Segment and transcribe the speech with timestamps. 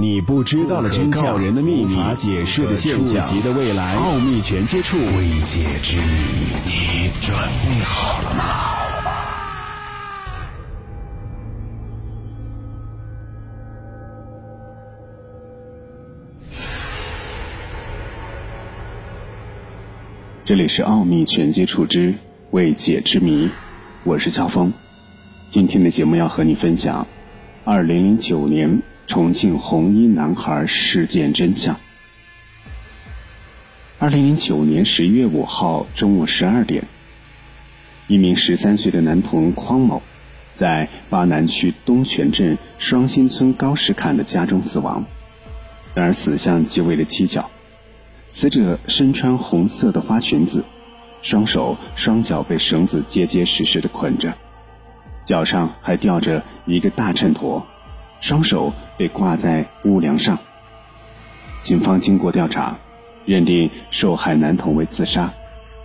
[0.00, 6.04] 你不知道的真相，人的秘密，无法解释的现象，触及的未来，奥秘全接触，未解之谜，
[6.64, 8.44] 你准备好了吗？
[20.44, 22.14] 这里是奥秘全接触之
[22.52, 23.50] 未解之谜，
[24.04, 24.72] 我是乔峰。
[25.50, 27.04] 今天的节目要和你分享，
[27.64, 28.80] 二零零九年。
[29.08, 31.74] 重庆红衣男孩事件真相。
[33.98, 36.86] 二零零九年十一月五号中午十二点，
[38.06, 40.02] 一名十三岁的男童匡某，
[40.54, 45.02] 在巴南区东泉镇双新村高石坎的家中死亡。
[45.94, 47.50] 然而死相极为的蹊跷，
[48.30, 50.62] 死者身穿红色的花裙子，
[51.22, 54.34] 双手双脚被绳子结结实实的捆着，
[55.24, 57.64] 脚上还吊着一个大秤砣。
[58.20, 60.38] 双手被挂在屋梁上。
[61.62, 62.76] 警方经过调查，
[63.24, 65.32] 认定受害男童为自杀，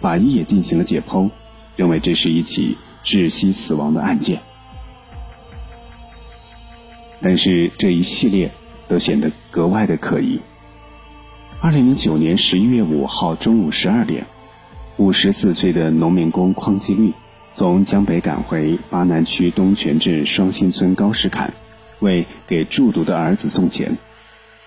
[0.00, 1.30] 法医也进行了解剖，
[1.76, 4.40] 认为这是一起窒息死亡的案件。
[7.20, 8.50] 但是这一系列
[8.86, 10.40] 都显得格外的可疑。
[11.60, 14.26] 二零零九年十一月五号中午十二点，
[14.98, 17.12] 五十四岁的农民工匡继律
[17.54, 21.54] 从江北赶回巴南区东泉镇双新村高石坎。
[22.04, 23.96] 为给住读的儿子送钱，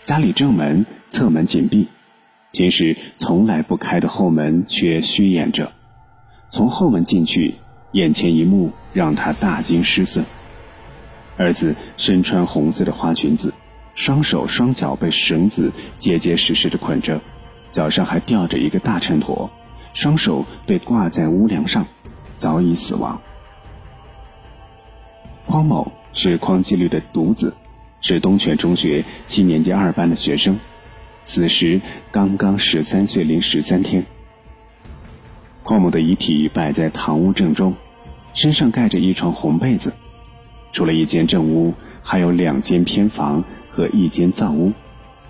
[0.05, 1.87] 家里正门、侧门紧闭，
[2.51, 5.71] 平时从来不开的后门却虚掩着。
[6.49, 7.53] 从后门进去，
[7.91, 10.23] 眼前一幕让他大惊失色：
[11.37, 13.53] 儿子身穿红色的花裙子，
[13.93, 17.21] 双手双脚被绳子结结实实的捆着，
[17.71, 19.47] 脚上还吊着一个大秤砣，
[19.93, 21.85] 双手被挂在屋梁上，
[22.35, 23.21] 早已死亡。
[25.45, 25.91] 匡某。
[26.17, 27.53] 是匡纪律的独子，
[28.01, 30.57] 是东泉中学七年级二班的学生，
[31.21, 31.79] 此时
[32.11, 34.03] 刚刚十三岁零十三天。
[35.61, 37.75] 匡某的遗体摆在堂屋正中，
[38.33, 39.93] 身上盖着一床红被子，
[40.71, 44.73] 除了一间正屋，还有两间偏房和一间灶屋，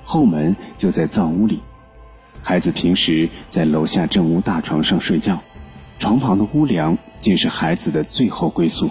[0.05, 1.59] 后门就在灶屋里。
[2.41, 5.41] 孩子平时在楼下正屋大床上睡觉，
[5.99, 8.89] 床旁的屋梁竟是孩子的最后归宿。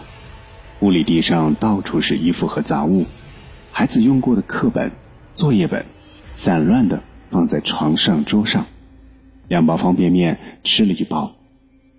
[0.80, 3.06] 屋里地上到处是衣服和杂物，
[3.72, 4.92] 孩子用过的课本、
[5.32, 5.86] 作业本，
[6.34, 8.66] 散乱的放在床上、桌上。
[9.48, 11.36] 两包方便面吃了一包，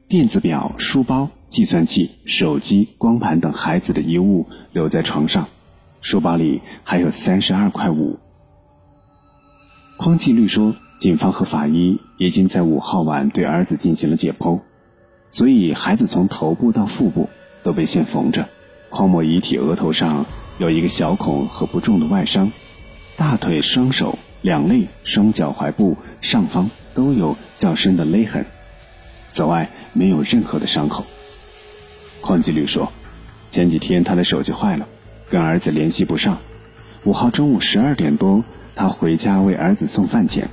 [0.07, 5.47] 电子表、书包、计算器、手机、光盘等孩子的衣物留在床上，
[6.01, 8.19] 书包里还有三十二块五。
[9.97, 14.59] 匡纪律说，警方和法医已经在五号晚对儿子进行了解剖，
[15.29, 17.27] 所以孩子从头部到腹部
[17.63, 18.47] 都被线缝着。
[18.89, 20.25] 匡某遗体额头上
[20.57, 22.51] 有一个小孔和不重的外伤，
[23.15, 28.45] 大腿、双手、两肋、双脚踝部上方都有较深的勒痕，
[29.33, 31.05] 此外没有任何的伤口。
[32.21, 32.91] 匡纪律说，
[33.51, 34.87] 前几天他的手机坏了，
[35.29, 36.37] 跟儿子联系不上。
[37.03, 38.43] 五号中午十二点多，
[38.75, 40.49] 他回家为儿子送饭钱，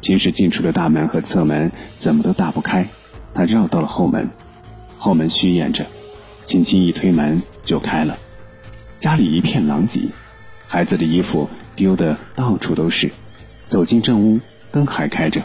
[0.00, 2.86] 平时进出的大门和侧门怎么都打不开，
[3.34, 4.28] 他绕到了后门，
[4.98, 5.84] 后门虚掩着。
[6.44, 8.18] 轻轻一推门就开了，
[8.98, 10.00] 家里一片狼藉，
[10.66, 13.10] 孩子的衣服丢的到处都是。
[13.68, 15.42] 走进正屋，灯还开着，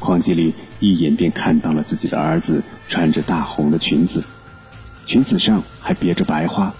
[0.00, 4.22] 匡继律一眼便看到了自己的儿子穿着大红的裙子，
[5.06, 6.74] 裙子上还别着白花，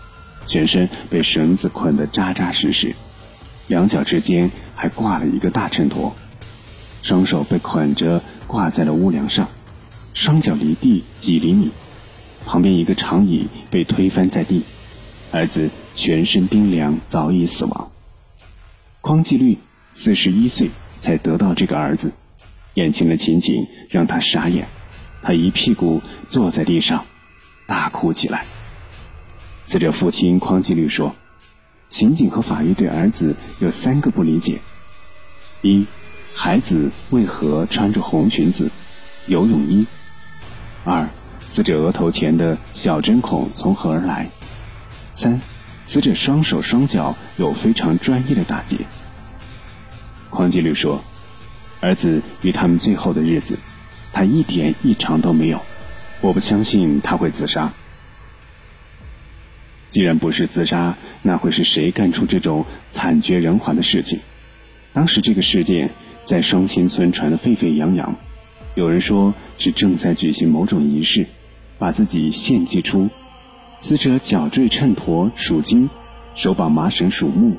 [0.47, 2.95] 全身被绳子捆得扎扎实实，
[3.67, 6.13] 两脚之间还挂了一个大秤砣，
[7.01, 9.49] 双手被捆着挂在了屋梁上，
[10.13, 11.71] 双脚离地几厘米。
[12.47, 14.63] 旁边一个长椅被推翻在地，
[15.31, 17.91] 儿子全身冰凉，早已死亡。
[19.01, 19.59] 匡纪律
[19.95, 22.13] 四十一岁才得到这个儿子，
[22.75, 24.67] 眼前的情景让他傻眼，
[25.23, 27.07] 他一屁股坐在地上，
[27.67, 28.45] 大哭起来。
[29.65, 31.15] 死者父亲匡纪律说
[31.89, 34.59] ：“刑警和法医对儿子有三个不理解：
[35.63, 35.87] 一，
[36.35, 38.71] 孩子为何穿着红裙子、
[39.27, 39.87] 游泳衣？
[40.85, 41.09] 二。”
[41.61, 44.27] 死者额头前的小针孔从何而来？
[45.13, 45.39] 三，
[45.85, 48.79] 死者双手双脚有非常专业的打结。
[50.31, 51.05] 匡纪律说
[51.83, 53.59] ：“儿子与他们最后的日子，
[54.11, 55.61] 他一点异常都没有。
[56.23, 57.75] 我不相信他会自杀。
[59.91, 64.21] 既然不是自杀，那会是谁干出这种惨绝人寰的事情？
[64.95, 65.91] 当时这个事件
[66.25, 68.17] 在双新村传得沸沸扬扬，
[68.77, 71.27] 有人说是正在举行某种仪式。”
[71.81, 73.09] 把自己献祭出，
[73.79, 75.89] 死者脚坠秤砣属金，
[76.35, 77.57] 手绑麻绳属木，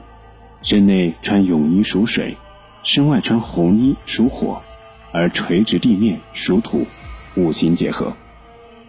[0.62, 2.38] 身内穿泳衣属水，
[2.83, 4.62] 身外穿红衣属火，
[5.12, 6.85] 而垂直地面属土，
[7.35, 8.15] 五行结合，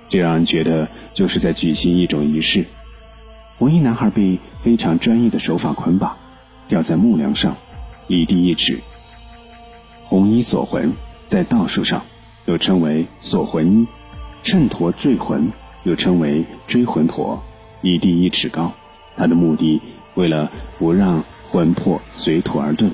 [0.06, 2.66] 这让人觉得就是在举行一种仪式。
[3.56, 6.18] 红衣男孩被非常专业的手法捆绑，
[6.68, 7.56] 吊在木梁上，
[8.06, 8.78] 离地一尺。
[10.04, 10.92] 红衣锁魂，
[11.24, 12.02] 在道术上
[12.44, 13.86] 又称为锁魂衣，
[14.42, 15.50] 秤砣坠魂
[15.84, 17.38] 又称为追魂砣，
[17.80, 18.72] 离地一尺高。
[19.16, 19.80] 它的目的
[20.14, 22.90] 为了不让魂魄随土而遁。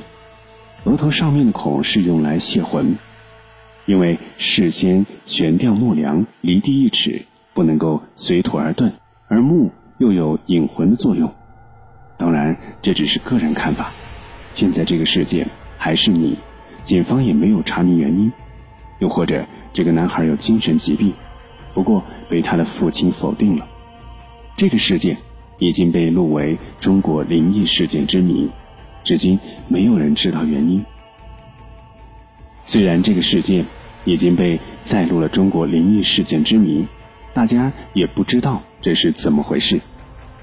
[0.84, 2.96] 额头上面的孔是用来泄魂，
[3.86, 7.22] 因为事先悬吊木梁离地一尺，
[7.54, 8.92] 不能够随土而遁，
[9.28, 9.70] 而木。
[9.98, 11.34] 又有引魂的作用，
[12.16, 13.90] 当然这只是个人看法。
[14.54, 15.44] 现在这个事件
[15.76, 16.36] 还是你，
[16.84, 18.30] 警方也没有查明原因，
[19.00, 21.12] 又或者这个男孩有精神疾病，
[21.78, 23.64] 不过被他的父亲否定了。
[24.56, 25.16] 这个事件
[25.60, 28.50] 已经被录为中国灵异事件之谜，
[29.04, 29.38] 至今
[29.68, 30.84] 没有人知道原因。
[32.64, 33.64] 虽然这个事件
[34.04, 36.84] 已经被载入了中国灵异事件之谜，
[37.32, 38.64] 大家也不知道。
[38.82, 39.80] 这是怎么回事？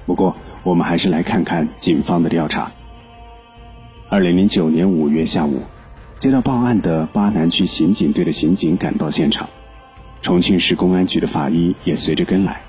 [0.06, 2.72] 不过，我们还是来看看警方的调查。
[4.08, 5.60] 二零零九年五月下午，
[6.16, 9.50] 接到报案的巴南区刑警队的刑警赶到现场，
[10.26, 12.60] 重庆市公安局的法医也随着跟来。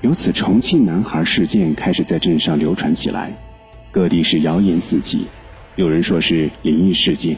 [0.00, 3.30] 由此，重庆男孩事件开始在镇上流传起来，
[3.92, 5.28] 各地是谣言四起，
[5.76, 7.36] 有人说是灵异事件，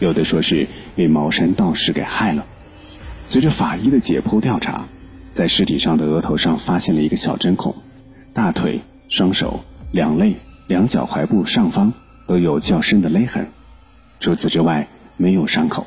[0.00, 0.66] 有的说是
[0.96, 2.44] 被茅山道士给害了。
[3.28, 4.88] 随着法医的解剖调查。
[5.32, 7.76] 在尸体上的额头上发现了一个小针孔，
[8.34, 9.60] 大腿、双手、
[9.92, 10.34] 两肋、
[10.66, 11.92] 两脚踝部上方
[12.26, 13.46] 都有较深的勒痕，
[14.18, 15.86] 除此之外没有伤口。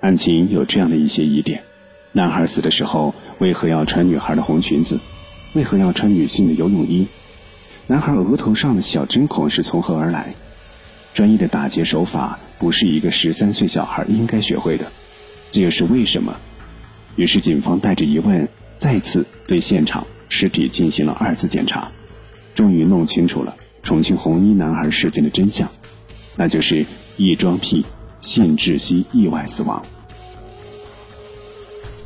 [0.00, 1.64] 案情有这样的一些疑点：
[2.12, 5.00] 男孩死的时候为何要穿女孩的红裙子？
[5.54, 7.08] 为何要穿女性的游泳衣？
[7.88, 10.34] 男孩额头上的小针孔是从何而来？
[11.14, 14.86] 专业的打劫手法不是一个十三岁小孩应该学会的，
[15.50, 16.36] 这又是为什么？
[17.16, 21.90] 于是，警方带着疑问，再次对现场尸体进行了二次检查，
[22.54, 25.68] 终于弄清楚了重庆红衣男孩事件的真相，
[26.36, 26.86] 那就是
[27.16, 27.84] 异装癖
[28.20, 29.84] 性窒息意外死亡。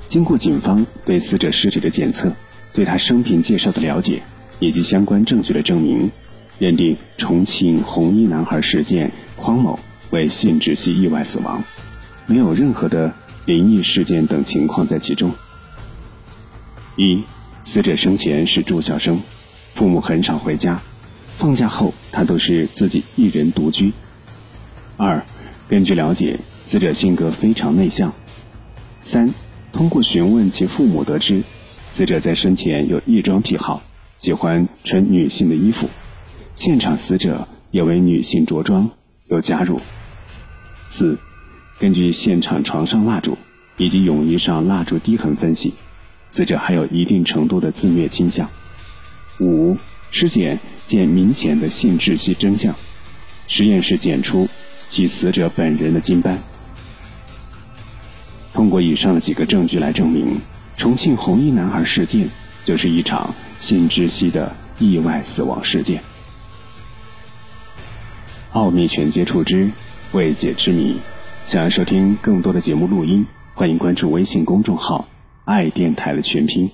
[0.09, 2.33] 经过警方对死者尸体的检测，
[2.73, 4.23] 对他生平介绍的了解，
[4.61, 6.11] 以及相关证据的证明，
[6.59, 9.79] 认定重庆红衣男孩事件匡某
[10.11, 11.65] 为性窒息意外死亡，
[12.27, 13.13] 没有任何的。
[13.45, 15.33] 灵异事件等情况在其中。
[16.95, 17.25] 一，
[17.65, 19.21] 死者生前是住校生，
[19.75, 20.81] 父母很少回家，
[21.39, 23.93] 放假后他都是自己一人独居。
[24.97, 25.27] 二，
[25.73, 28.13] 根据了解，死者性格非常内向。
[29.01, 29.33] 三，
[29.73, 31.43] 通过询问其父母得知，
[31.91, 33.83] 死者在生前有异装癖好，
[34.19, 35.89] 喜欢穿女性的衣服，
[36.55, 38.91] 现场死者也为女性着装，
[39.29, 39.81] 有加入。
[40.91, 41.19] 四。
[41.79, 43.39] 根据现场床上蜡烛
[43.79, 45.73] 以及泳衣上蜡烛滴痕分析，
[46.31, 48.47] 死者还有一定程度的自虐倾向。
[49.41, 49.75] 五、
[50.11, 52.75] 尸检见明显的性窒息征象，
[53.49, 54.47] 实验室检出
[54.93, 56.39] 其死者本人的金斑。
[58.53, 60.39] 通过以上的几个证据来证明，
[60.77, 62.29] 重庆红衣男孩事件
[62.63, 66.03] 就是一场性窒息的意外死亡事件。
[68.51, 69.71] 奥秘全接触之
[70.13, 70.99] 未解之谜。
[71.47, 75.09] 想要收听更多的节目录音，欢迎关注微信公众号
[75.47, 76.71] “爱电台”的全拼。